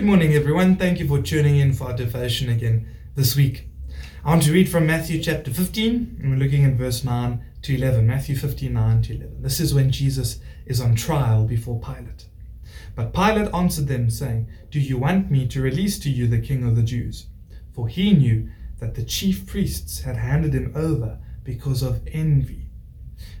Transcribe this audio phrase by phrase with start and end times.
[0.00, 0.76] Good morning, everyone.
[0.76, 3.68] Thank you for tuning in for our devotion again this week.
[4.24, 7.74] I want to read from Matthew chapter 15, and we're looking at verse 9 to
[7.74, 8.06] 11.
[8.06, 9.42] Matthew 15, 9 to 11.
[9.42, 12.28] This is when Jesus is on trial before Pilate.
[12.94, 16.66] But Pilate answered them, saying, Do you want me to release to you the king
[16.66, 17.26] of the Jews?
[17.74, 18.48] For he knew
[18.78, 22.70] that the chief priests had handed him over because of envy.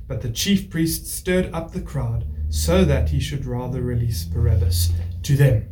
[0.06, 4.92] But the chief priests stirred up the crowd so that he should rather release Barabbas
[5.22, 5.66] to them.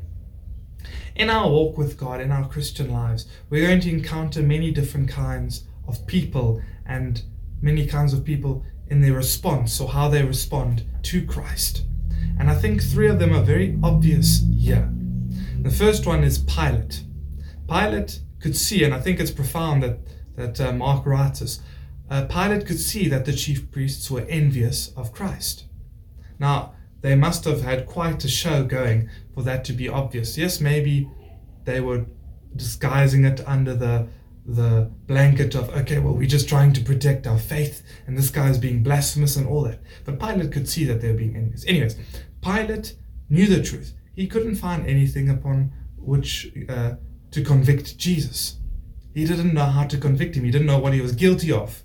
[1.19, 5.09] In our walk with God, in our Christian lives, we're going to encounter many different
[5.09, 7.21] kinds of people and
[7.61, 11.83] many kinds of people in their response or how they respond to Christ.
[12.39, 14.93] And I think three of them are very obvious here.
[15.63, 17.03] The first one is Pilate.
[17.69, 19.99] Pilate could see, and I think it's profound that,
[20.37, 21.61] that uh, Mark writes this,
[22.09, 25.65] uh, Pilate could see that the chief priests were envious of Christ.
[26.39, 30.37] Now, they must have had quite a show going for that to be obvious.
[30.37, 31.09] Yes, maybe
[31.65, 32.07] they were
[32.57, 34.09] disguising it under the
[34.47, 38.49] the blanket of okay, well, we're just trying to protect our faith, and this guy
[38.49, 39.81] is being blasphemous and all that.
[40.05, 41.67] But Pilate could see that they were being envious.
[41.67, 41.97] Anyways,
[42.43, 42.97] Pilate
[43.29, 43.93] knew the truth.
[44.15, 46.95] He couldn't find anything upon which uh,
[47.31, 48.57] to convict Jesus.
[49.15, 50.45] He didn't know how to convict him.
[50.45, 51.83] He didn't know what he was guilty of.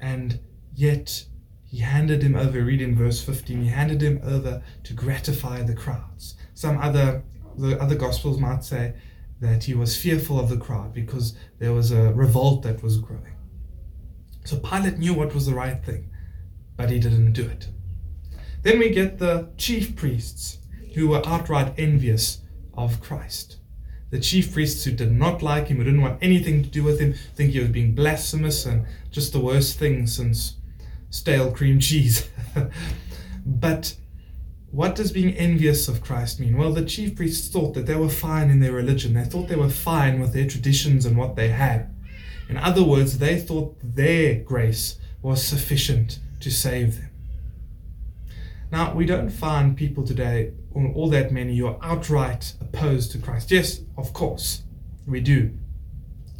[0.00, 0.40] And
[0.74, 1.24] yet
[1.68, 5.74] he handed him over, read in verse 15, he handed him over to gratify the
[5.74, 6.34] crowds.
[6.54, 7.22] Some other,
[7.58, 8.94] the other gospels might say
[9.40, 13.36] that he was fearful of the crowd because there was a revolt that was growing.
[14.44, 16.10] So Pilate knew what was the right thing,
[16.76, 17.68] but he didn't do it.
[18.62, 20.58] Then we get the chief priests
[20.94, 23.58] who were outright envious of Christ.
[24.10, 26.98] The chief priests who did not like him, who didn't want anything to do with
[26.98, 30.54] him, think he was being blasphemous and just the worst thing since
[31.10, 32.28] stale cream cheese.
[33.46, 33.96] but
[34.70, 36.56] what does being envious of Christ mean?
[36.56, 39.14] Well, the chief priests thought that they were fine in their religion.
[39.14, 41.94] They thought they were fine with their traditions and what they had.
[42.48, 47.10] In other words, they thought their grace was sufficient to save them.
[48.70, 53.50] Now, we don't find people today, all that many, who are outright opposed to Christ.
[53.50, 54.62] Yes, of course,
[55.06, 55.52] we do.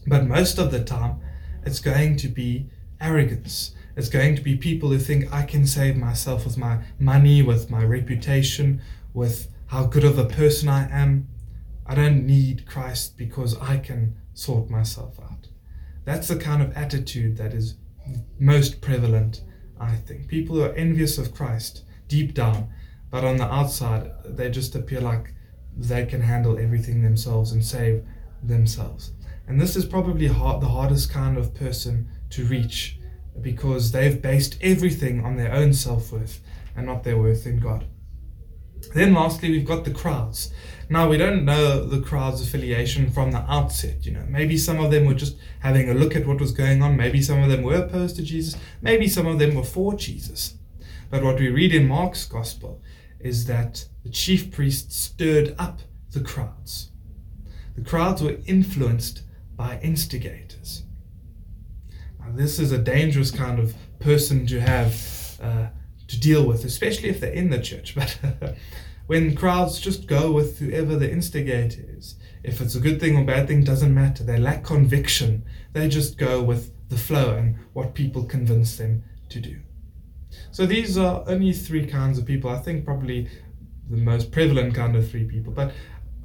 [0.07, 1.21] But most of the time,
[1.65, 2.67] it's going to be
[3.01, 3.75] arrogance.
[3.99, 7.69] It's going to be people who think I can save myself with my money, with
[7.69, 8.81] my reputation,
[9.13, 11.27] with how good of a person I am.
[11.85, 15.49] I don't need Christ because I can sort myself out.
[16.05, 17.75] That's the kind of attitude that is
[18.39, 19.43] most prevalent,
[19.81, 20.29] I think.
[20.29, 22.69] People who are envious of Christ deep down,
[23.11, 25.35] but on the outside, they just appear like
[25.77, 28.05] they can handle everything themselves and save
[28.45, 29.11] themselves.
[29.49, 32.98] And this is probably hard, the hardest kind of person to reach
[33.43, 36.41] because they've based everything on their own self worth
[36.77, 37.87] and not their worth in God.
[38.95, 40.53] Then, lastly, we've got the crowds.
[40.89, 44.07] Now, we don't know the crowd's affiliation from the outset.
[44.07, 46.83] You know, maybe some of them were just having a look at what was going
[46.83, 46.97] on.
[46.97, 48.59] Maybe some of them were opposed to Jesus.
[48.81, 50.55] Maybe some of them were for Jesus.
[51.11, 52.81] But what we read in Mark's gospel
[53.21, 55.81] is that the chief priests stirred up
[56.13, 56.91] the crowds.
[57.77, 59.23] The crowds were influenced
[59.57, 60.85] by instigators.
[62.35, 65.67] This is a dangerous kind of person to have uh,
[66.09, 67.95] to deal with, especially if they're in the church.
[67.97, 68.57] But
[69.07, 73.25] when crowds just go with whoever the instigator is, if it's a good thing or
[73.25, 74.23] bad thing, doesn't matter.
[74.23, 75.45] They lack conviction.
[75.73, 79.61] They just go with the flow and what people convince them to do.
[80.51, 82.51] So these are only three kinds of people.
[82.51, 83.29] I think probably
[83.89, 85.53] the most prevalent kind of three people.
[85.53, 85.73] But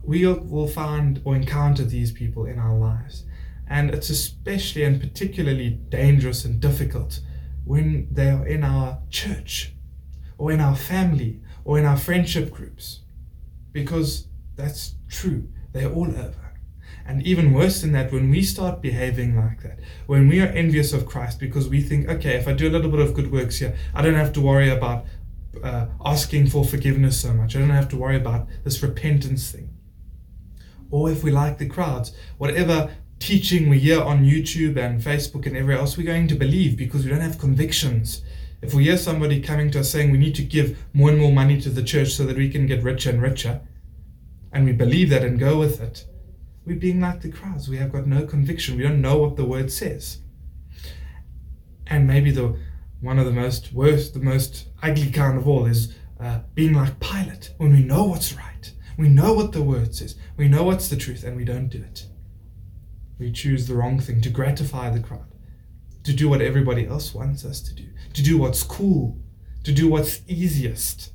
[0.03, 3.23] we will find or encounter these people in our lives.
[3.67, 7.21] And it's especially and particularly dangerous and difficult
[7.65, 9.73] when they are in our church
[10.37, 13.01] or in our family or in our friendship groups.
[13.71, 16.43] Because that's true, they're all over.
[17.05, 20.93] And even worse than that, when we start behaving like that, when we are envious
[20.93, 23.57] of Christ because we think, okay, if I do a little bit of good works
[23.57, 25.05] here, I don't have to worry about
[25.61, 27.55] uh, asking for forgiveness so much.
[27.55, 29.69] I don't have to worry about this repentance thing.
[30.89, 32.91] Or if we like the crowds, whatever
[33.23, 37.05] teaching we hear on YouTube and Facebook and everywhere else, we're going to believe because
[37.05, 38.21] we don't have convictions.
[38.61, 41.31] If we hear somebody coming to us saying we need to give more and more
[41.31, 43.61] money to the church so that we can get richer and richer,
[44.51, 46.05] and we believe that and go with it,
[46.65, 47.69] we're being like the crowds.
[47.69, 48.75] We have got no conviction.
[48.75, 50.17] We don't know what the word says.
[51.87, 52.57] And maybe the
[52.99, 56.99] one of the most worst, the most ugly kind of all is uh, being like
[56.99, 58.73] Pilate when we know what's right.
[58.97, 60.15] We know what the word says.
[60.35, 62.07] We know what's the truth, and we don't do it
[63.23, 65.33] we choose the wrong thing to gratify the crowd,
[66.03, 69.17] to do what everybody else wants us to do, to do what's cool,
[69.63, 71.13] to do what's easiest.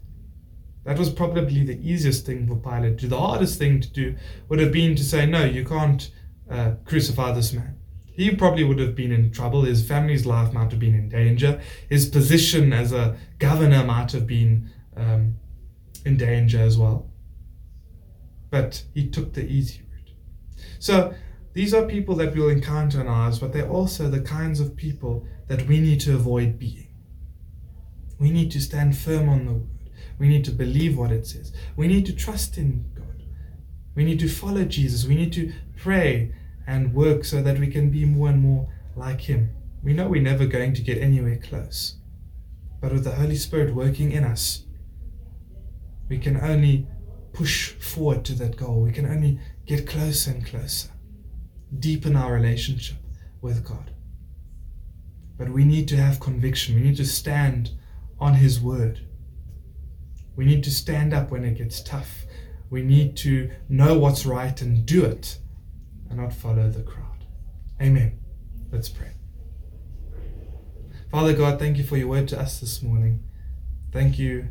[0.85, 3.09] That was probably the easiest thing for Pilate to do.
[3.09, 4.17] The hardest thing to do
[4.49, 6.11] would have been to say, no, you can't
[6.51, 7.77] uh, crucify this man.
[8.07, 9.63] He probably would have been in trouble.
[9.63, 11.61] His family's life might have been in danger.
[11.91, 15.35] His position as a governor might have been um,
[16.07, 17.11] in danger as well.
[18.51, 20.15] But he took the easy route.
[20.79, 21.15] So
[21.59, 24.77] these are people that we'll encounter in our lives, but they're also the kinds of
[24.77, 26.87] people that we need to avoid being.
[28.21, 29.91] We need to stand firm on the word.
[30.21, 31.53] We need to believe what it says.
[31.75, 33.25] We need to trust in God.
[33.97, 35.05] We need to follow Jesus.
[35.05, 36.33] We need to pray
[36.65, 39.51] and work so that we can be more and more like Him.
[39.83, 41.97] We know we're never going to get anywhere close.
[42.81, 44.65] But with the Holy Spirit working in us,
[46.09, 46.87] we can only
[47.33, 48.81] push forward to that goal.
[48.81, 50.91] We can only get closer and closer,
[51.79, 52.97] deepen our relationship
[53.41, 53.91] with God.
[55.37, 56.75] But we need to have conviction.
[56.75, 57.71] We need to stand
[58.19, 59.01] on His word.
[60.37, 62.25] We need to stand up when it gets tough.
[62.71, 65.39] We need to know what's right and do it
[66.09, 67.25] and not follow the crowd.
[67.81, 68.19] Amen.
[68.71, 69.13] Let's pray.
[71.11, 73.23] Father God, thank you for your word to us this morning.
[73.93, 74.49] Thank you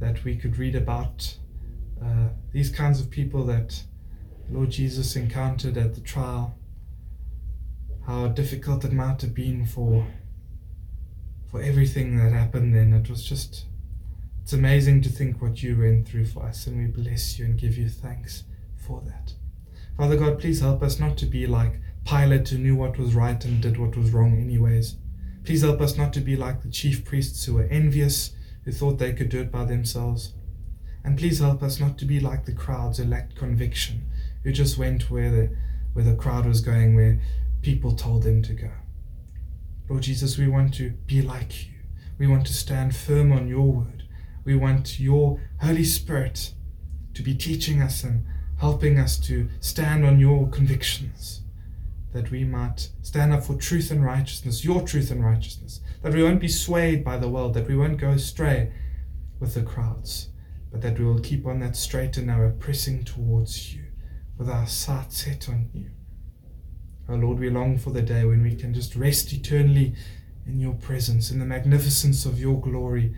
[0.00, 1.36] that we could read about
[2.02, 3.82] uh, these kinds of people that
[4.50, 6.56] Lord Jesus encountered at the trial.
[8.06, 10.06] How difficult it might have been for
[11.50, 12.92] for everything that happened then.
[12.92, 13.64] It was just,
[14.42, 17.58] it's amazing to think what you went through for us, and we bless you and
[17.58, 18.44] give you thanks
[18.76, 19.34] for that.
[19.96, 23.42] Father God, please help us not to be like Pilate who knew what was right
[23.44, 24.96] and did what was wrong, anyways.
[25.44, 28.34] Please help us not to be like the chief priests who were envious,
[28.64, 30.34] who thought they could do it by themselves.
[31.04, 34.02] And please help us not to be like the crowds who lacked conviction,
[34.48, 35.54] who just went where the,
[35.92, 37.20] where the crowd was going, where
[37.60, 38.70] people told them to go.
[39.90, 41.74] Lord Jesus, we want to be like you.
[42.18, 44.04] We want to stand firm on your word.
[44.46, 46.54] We want your Holy Spirit
[47.12, 48.24] to be teaching us and
[48.58, 51.42] helping us to stand on your convictions,
[52.14, 56.22] that we might stand up for truth and righteousness, your truth and righteousness, that we
[56.22, 58.72] won't be swayed by the world, that we won't go astray
[59.40, 60.30] with the crowds,
[60.72, 63.82] but that we will keep on that straight and narrow, pressing towards you,
[64.38, 65.90] with our sights set on you.
[67.08, 69.94] Oh Lord, we long for the day when we can just rest eternally
[70.46, 73.14] in your presence, in the magnificence of your glory,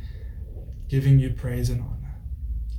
[0.89, 2.17] giving you praise and honor.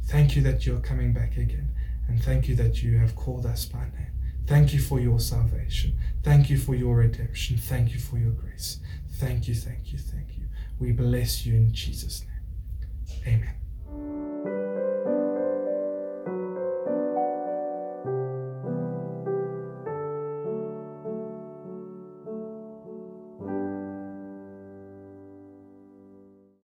[0.07, 1.69] Thank you that you're coming back again,
[2.07, 4.11] and thank you that you have called us by name.
[4.47, 5.97] Thank you for your salvation.
[6.23, 7.57] Thank you for your redemption.
[7.57, 8.79] Thank you for your grace.
[9.13, 10.45] Thank you, thank you, thank you.
[10.79, 12.30] We bless you in Jesus' name.